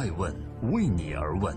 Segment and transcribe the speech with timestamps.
[0.00, 0.34] 爱问
[0.72, 1.54] 为你而问。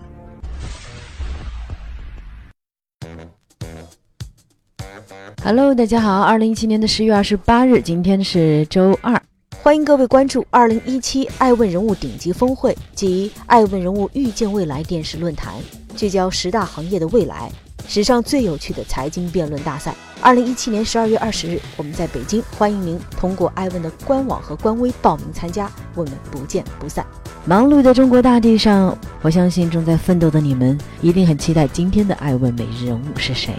[5.42, 9.18] Hello，大家好，二零一七年的十月二十八日，今天是周二，
[9.62, 15.54] 欢迎各位关注二零一七爱问人物顶级峰会及爱问人物预见未来电视论坛，
[15.96, 17.50] 聚焦十大行业的未来，
[17.88, 19.94] 史上最有趣的财经辩论大赛。
[20.20, 27.06] 二零一七年十二月二十日，我们在北京，欢迎您通过爱问的官网和官微报名参加，我们不见不散。
[27.46, 33.54] 忙碌的中国大地上，我相信正在奋斗的你们一定很期待今天的爱问每日人物是谁。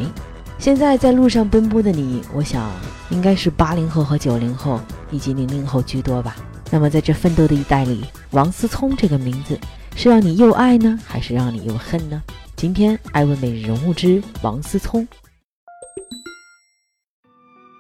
[0.57, 2.67] 现在在路上奔波的你，我想
[3.11, 4.79] 应该是八零后和九零后
[5.11, 6.35] 以及零零后居多吧。
[6.71, 9.55] 那么在这奋斗的一代里，王思聪这个名字
[9.95, 12.19] 是让你又爱呢，还是让你又恨呢？
[12.55, 15.07] 今天爱问每日人物之王思聪。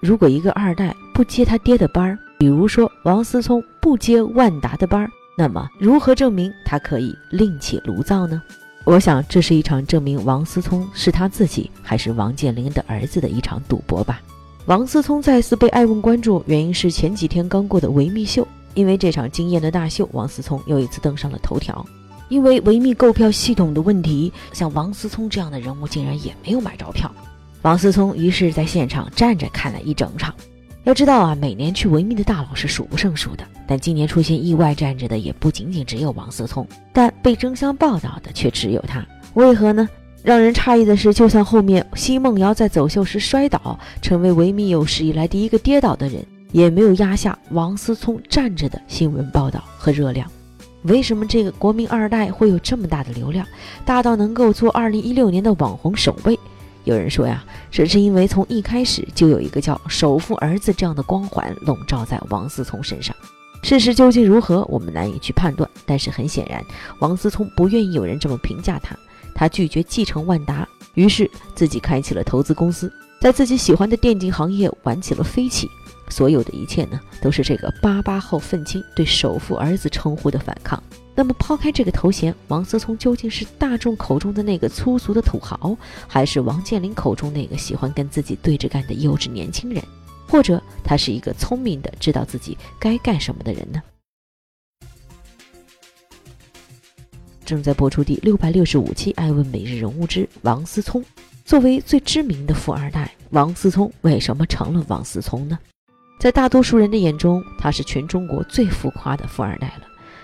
[0.03, 8.41] 如果一个二代不接他爹的班儿，比如说王思聪不接万达的班儿，那么如何证明他可以另起炉灶呢？
[8.85, 14.21] 我想这是一场证明王思聪是他自己还是王健林的儿子的一场赌博吧。
[14.65, 21.85] 王思聪再次被爱问关注，原因是前几天刚过的维密秀，因为这场惊艳的大秀，王思聪又一次登上了头条。
[22.29, 27.11] 因为维密购票系统的问题，像王思聪这样的人物竟然也没有买着票。
[27.61, 30.33] 王思聪于是在现场站着看了一整场。
[30.85, 39.03] 要知道啊，每年去维密的大佬是数不胜数的，但今年出现意外站着的也不仅仅只有王思聪，但被争相报道的却只有他。
[39.33, 39.89] 为何呢？
[40.21, 50.29] 让人诧异的是，就算后面奚梦瑶在走秀时摔倒，成为维密有史以来第一个跌倒的人，也没有压下王思聪站着的新闻报道和热量。
[50.83, 53.43] 为什么这个国民二代会有这么大的流量，
[53.83, 56.37] 大到能够做二零一六年的网红首位？
[56.85, 63.13] 有人说呀，这是因为从一开始就有一个叫“首富儿子”这样的光环笼罩在王思聪身上。
[63.63, 65.67] 事实究竟如何，我们难以去判断。
[65.85, 66.63] 但是很显然，
[66.99, 68.95] 王思聪不愿意有人这么评价他，
[69.33, 75.67] 他拒绝继承万达，于是自己开启了投资公司，在自己喜欢的电竞行业玩起了飞起。
[76.09, 80.81] 所有的一切呢，都是这个八八后愤青对首富儿子称呼的反抗。
[81.17, 85.77] 那么，抛开这个头衔，王思聪究竟是大众口中的那个粗俗的土豪，
[86.07, 89.81] 还是王健林口中那个喜欢跟自己对着干的幼稚年轻人？
[90.27, 93.81] 或者他是一个聪明的、知道自己该干什么的人呢？
[97.45, 101.03] 正在播出第六百六十五期《爱问每日人物》之王思聪。
[101.45, 105.57] 作为最知名的富二代，王思聪为什么成了王思聪呢？
[106.25, 109.83] 在大多数人的眼中，他是全中国最浮夸的富二代了。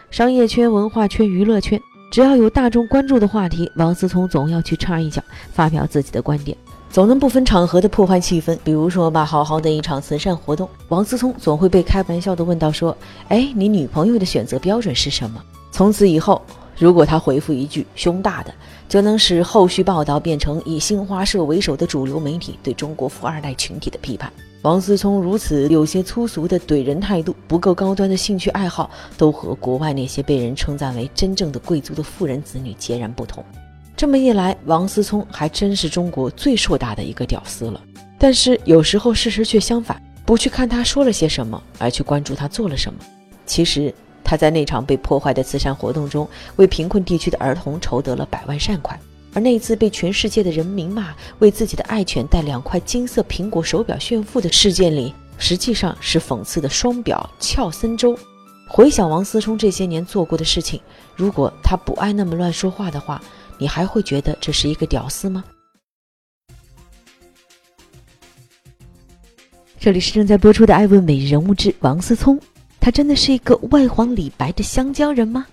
[0.10, 1.80] 商业圈、文化圈、娱乐圈，
[2.12, 5.22] 只要有大众关注的话题，王思聪总要去插一脚，
[5.54, 6.58] 发表自己的观点，
[6.90, 8.58] 总能不分场合的破坏气氛。
[8.64, 12.98] 比如说吧，好好的一场慈善活动，王思聪总会被开玩笑的问到说
[13.30, 16.42] ：“哎，你女朋友的选择标准是什么？”从此以后，
[16.80, 18.52] 如果他回复一句“胸大的”，
[18.90, 24.34] 就能使后续报道变成以新华社为首的主流媒体对中国富二代群体的批判。
[24.64, 33.44] 王思聪如此有些粗俗的怼人态度，不够高端的兴趣爱好，都和国外那些被人称赞为真正的贵族的富人子女截然不同。
[33.98, 37.82] 这么一来，王思聪还真是中国最硕大的一个屌丝了。
[38.20, 43.00] 但是有时候事实却相反，不去看他说了些什么，而去关注他做了什么。
[43.48, 43.92] 其实
[44.24, 49.00] 他在那场被破坏的慈善活动中，为贫困地区的儿童筹得了百万善款。
[49.34, 58.18] 而那次被全世界的人民骂为自己的爱犬戴两块金色苹果手表炫富的事件里，实际上是讽刺的双表俏森州。
[58.68, 60.80] 回想王思聪这些年做过的事情，
[61.16, 63.22] 如果他不爱那么乱说话的话，
[63.58, 65.44] 你还会觉得这是一个屌丝吗？
[69.80, 72.40] 这里是正在播出的《爱问每日人物之》，王思聪，
[72.80, 75.48] 他真的是一个外黄里白的香蕉人吗？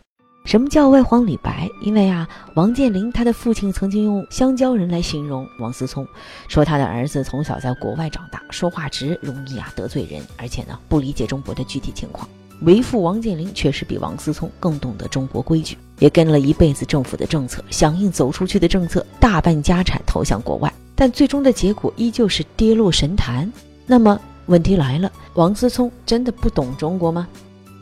[0.49, 1.71] 什么叫外黄里白？
[1.83, 6.09] 因为啊，王健林他的父亲曾经用“香蕉人”来形容王思聪，
[6.49, 12.27] 说他的儿子从小在国外长大，说话直，容易啊得罪人，而且呢不理解中国的具体情况。
[12.63, 23.53] 为父王健林确实比王思聪更懂得中国规矩，也跟了一辈子政府的政策，响应走出去的政策，大半家产投向国外，但最终的结果依旧是跌落神坛。
[23.85, 27.29] 那么问题来了，王思聪真的不懂中国吗？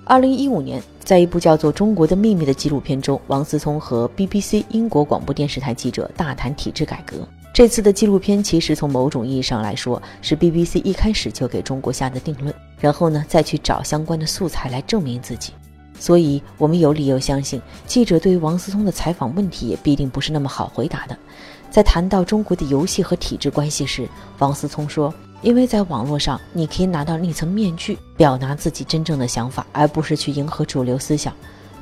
[0.09, 0.81] 二零一五年。
[1.03, 7.27] 在一部叫做《中国的秘密》的纪录片中，王思聪和 BBC 英国广播电视台记者大谈体制改革。
[7.53, 15.53] 这次的纪录片其实从某种意义上来说，是 BBC 一开始就给中国下的定论，然后呢再去找相关的素材来证明自己。
[15.99, 21.17] 所以，我们有理由相信，记者对于王思聪的采访问题也必定不是那么好回答的。
[21.71, 25.13] 在谈到中国的游戏和体制关系时，王思聪说。
[25.43, 31.33] 因为在网络上，你可以拿到那层面具，表达自己真正的想法，而不是去迎合主流思想。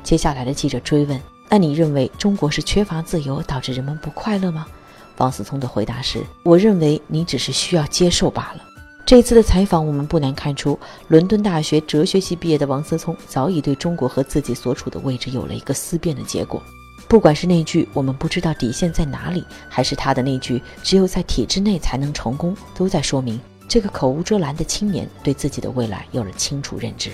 [0.03, 1.19] 接下来的记者追问
[1.49, 4.67] ：“那你认为中国是缺乏自由导致人们不快乐吗？
[5.17, 8.61] 王思聪的回答是：我认为你只是需要接受罢了。
[9.05, 16.61] 这次的采访，我们不难看出，伦敦大学哲学系毕业的王思聪早已对中国和自己所处的位置有了一个思辨的结果。
[17.15, 19.41] 不管是那句“我们不知道底线在哪里”，
[19.71, 23.39] 还是他的那句“只有在体制内才能成功”，都在说明
[23.69, 27.11] 这个口无遮拦的青年对自己的未来有了清楚认知。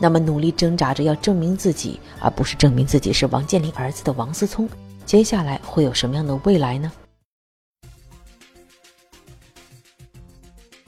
[0.00, 4.68] 那么，努力挣扎着要证明自己，而不是证明自己是王健林儿子的王思聪，
[5.06, 6.90] 接下来会有什么样的未来呢？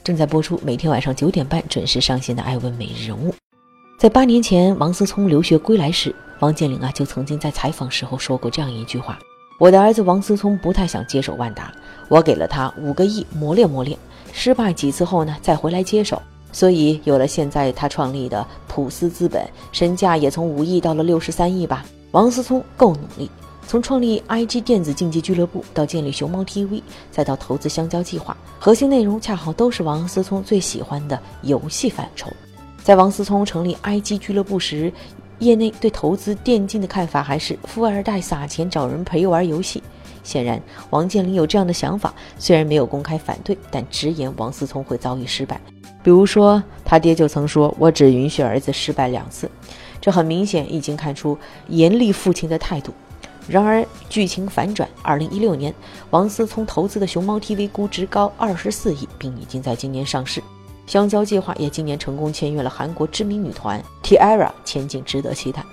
[0.03, 3.31] 正在播出，每天晚上九点半准时上线的《艾问每日人物》。
[3.97, 9.19] 在八年前，王思聪留学归来时，王健林啊就曾经在采访时候说过这样一句话
[9.59, 11.71] ：“我的儿子王思聪不太想接手万达，
[12.09, 13.95] 我给了他五个亿磨练磨练，
[14.33, 16.19] 失败几次后呢再回来接手，
[16.51, 21.85] 所以有了现在他创立的普思资本，身价也从五亿到了六十三亿吧。
[22.09, 23.29] 王思聪够努力。”
[23.67, 32.29] 从创立 IG 电子竞技俱乐部到建立熊猫 TV，再到投资香蕉计划，核心内容恰好都是王思聪最喜欢的游戏范畴。
[32.83, 34.91] 在王思聪成立 IG 俱乐部时，
[35.41, 39.83] 业内对投资电竞的看法还是富二代撒钱找人陪玩游戏。
[40.23, 40.61] 显然，
[40.91, 45.59] 王健林有这样的想法，虽然没有公开反对，但直言王思聪会遭遇失败。
[46.03, 49.49] 比如说，他爹就曾说：“我只允许儿子失败两次。”
[49.99, 51.35] 这很明显已经看出
[51.67, 52.93] 严厉父亲的态度。
[53.47, 54.87] 然而，剧情反转。
[55.01, 55.73] 二零一六年，
[56.11, 60.41] 王思聪投资的熊猫 TV 估值高二十四亿，并已经在今年上市。
[60.91, 65.63] 香蕉计划也今年成功签约了韩国知名女团 T-ara，前景值得期待。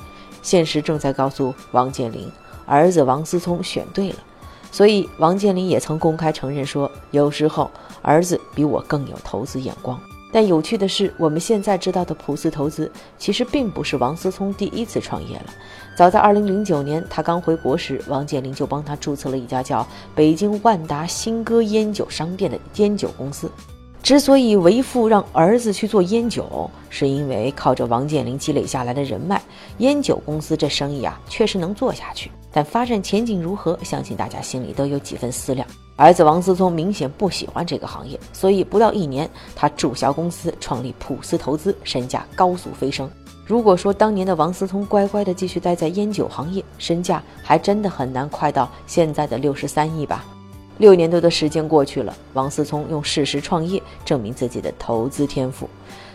[0.43, 2.31] 现实正在告诉王健林，
[2.65, 4.17] 儿子王思聪选对了。
[4.70, 7.69] 所以，王健林也曾公开承认说，有时候
[8.00, 10.00] 儿子比我更有投资眼光。
[10.32, 12.88] 但有趣的是，我们现在知道的普思投资，
[13.19, 15.47] 其实并不是王思聪第一次创业了。
[15.97, 19.85] 早在2009年，他刚回国时，王健林就帮他注册了一家叫
[20.15, 23.50] 北京万达新歌烟酒商店的烟酒公司。
[24.02, 29.40] 之所以为父让儿子去做烟酒，是因为靠着王健林积累下来的人脉，
[29.78, 32.30] 烟酒公司这生意啊，确实能做下去。
[32.50, 35.66] 但发展前景如何，相信大家心里都有几分思量。
[35.96, 43.10] 儿子王思聪明显不喜欢这个行业，所以不到一年，他注销公司，创立普思投资，身价高速飞升。
[43.44, 50.24] 如果说当年的王思聪乖乖的继续待在烟酒行业，身价还真的很难快到现在的六十三亿吧。
[50.78, 55.69] 六年多的时间过去了，王思聪用事实创业证明自己的投资天赋，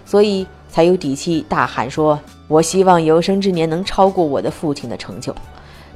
[0.06, 2.18] 所以才有底气大喊说
[2.48, 5.36] ：“我希望有生之年能超过我的父亲的成就。”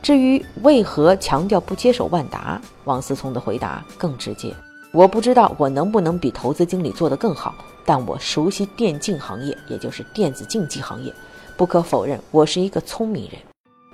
[0.03, 4.53] 至于为何强调不接手万达，王思聪的回答更直接
[4.93, 11.11] ：“我不知道我能不能比投资经理做得更好，但我熟悉电竞行业，也就是电子竞技行业。
[11.55, 13.41] 不可否认，我是一个聪明人。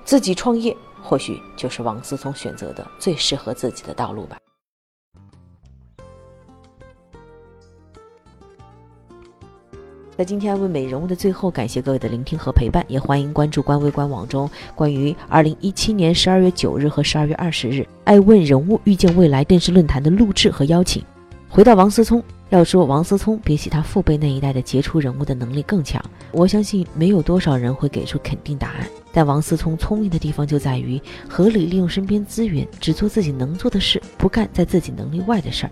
[0.03, 4.37] 自己创业或许就是王思聪选择的最适合自己的道路吧。”
[10.15, 21.04] 在今天问美人物的最后，感谢各位的聆听和陪伴，也欢迎关注官微官网中关于二零一七年十二月九日和十二月二十日爱问人物遇见未来电视论坛的录制和邀请。
[21.50, 26.00] 回到王思聪，要说王思聪比起他父辈那一代的杰出人物的能力更强，
[26.31, 28.88] 我相信没有多少人会给出肯定答案。
[29.12, 35.72] 但王思聪聪明的地方就在于合理利用身边资源，只做自己能做的事，不干在自己能力外的事儿。